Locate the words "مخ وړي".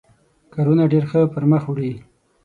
1.51-1.91